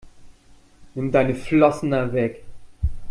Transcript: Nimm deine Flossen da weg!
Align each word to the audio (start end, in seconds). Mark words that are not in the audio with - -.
Nimm 0.95 1.11
deine 1.11 1.35
Flossen 1.35 1.91
da 1.91 2.11
weg! 2.11 2.41